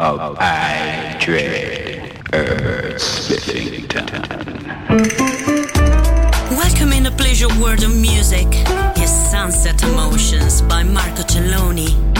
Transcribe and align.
Of 0.00 0.38
I 0.40 1.18
Dread 1.20 2.18
Earth. 2.32 3.28
Welcome 6.50 6.92
in 6.94 7.02
the 7.02 7.14
pleasure 7.18 7.48
world 7.60 7.82
of 7.82 7.94
music. 7.94 8.46
Is 8.96 9.10
Sunset 9.30 9.82
Emotions 9.82 10.62
by 10.62 10.82
Marco 10.84 11.22
Celloni. 11.22 12.19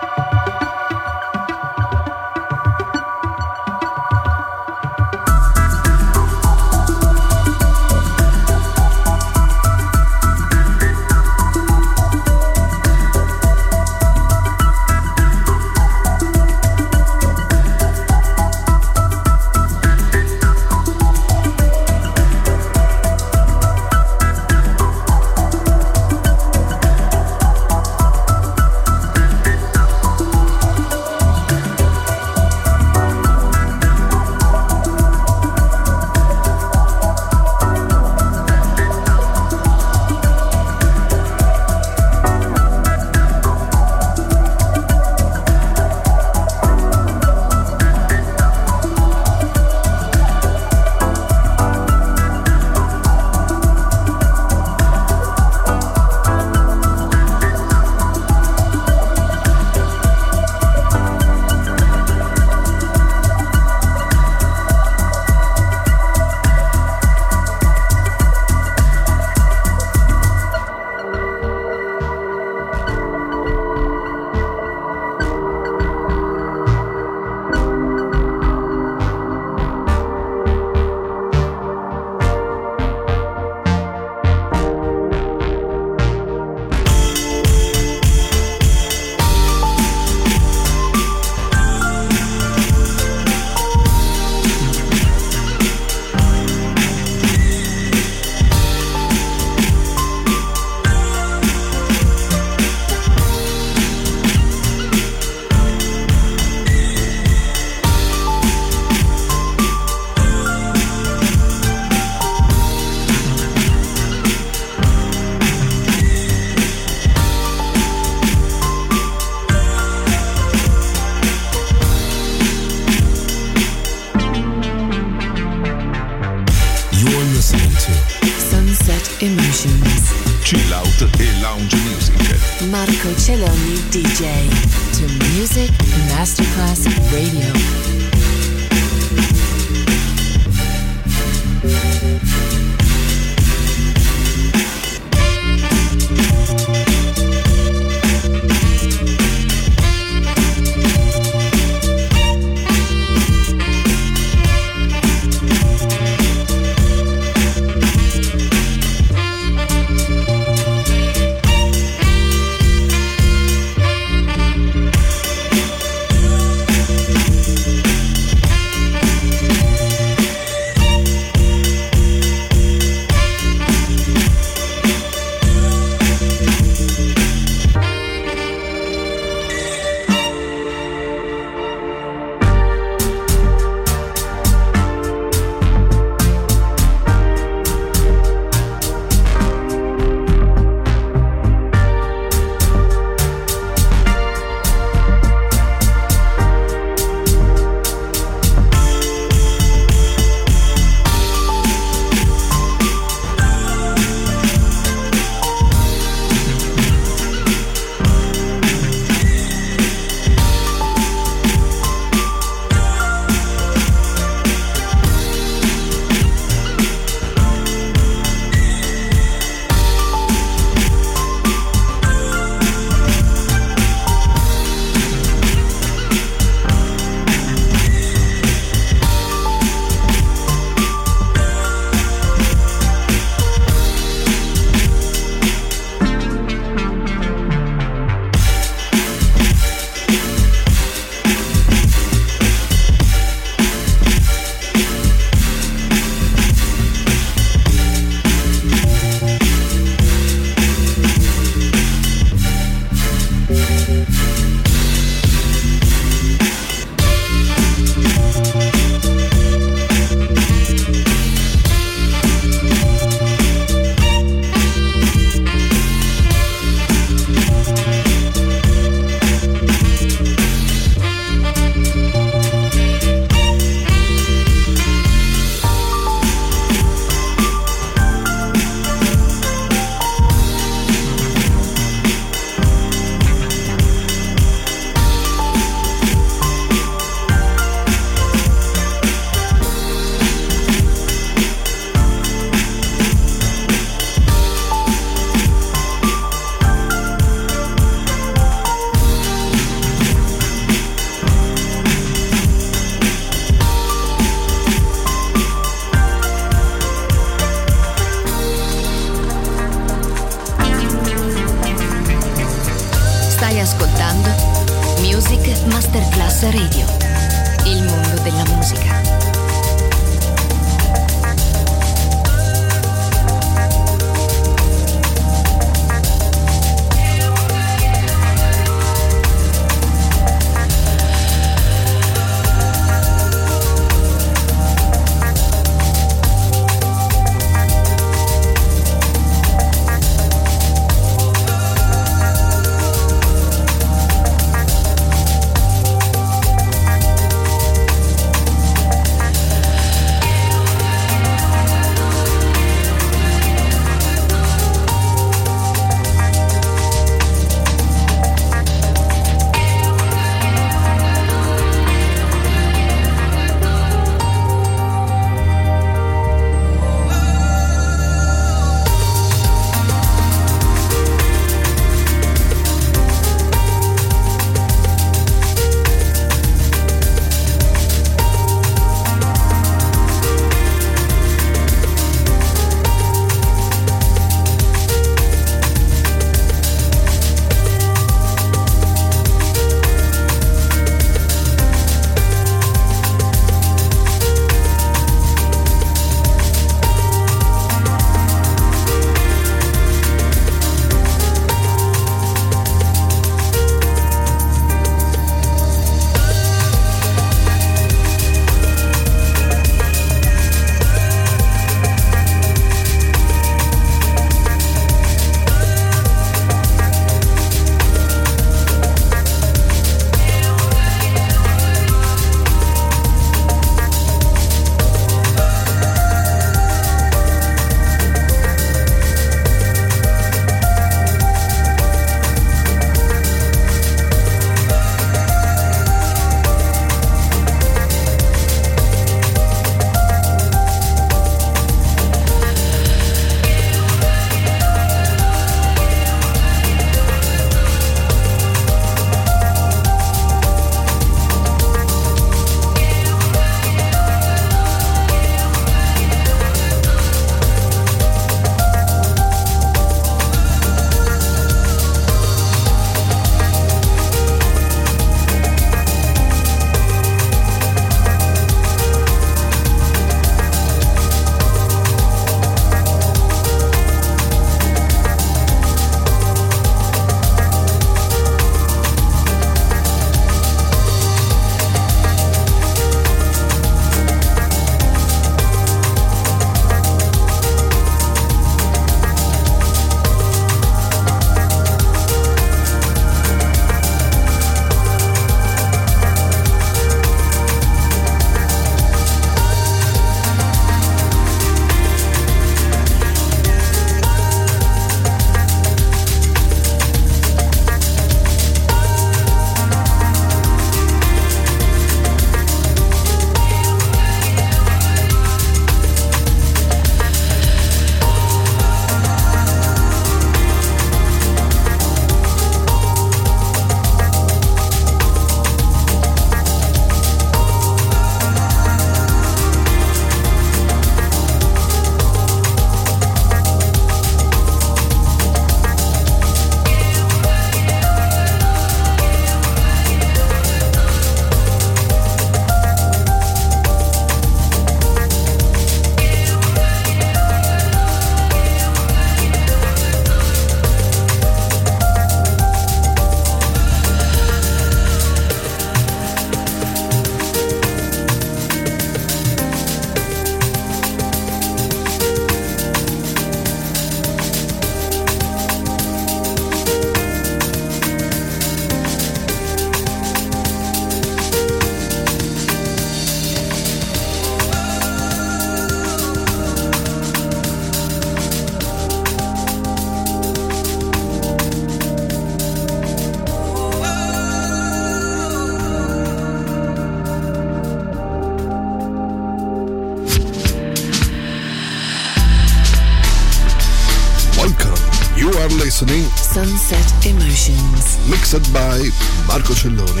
By 598.51 598.89
Marco 599.27 599.53
Celloni 599.53 600.00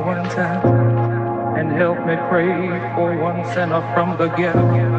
one 0.00 0.28
sin 0.30 0.60
and 1.58 1.72
help 1.72 1.98
me 2.06 2.16
pray 2.28 2.48
for 2.94 3.16
one 3.16 3.44
sinner 3.54 3.82
from 3.94 4.16
the 4.18 4.28
ghetto. 4.36 4.97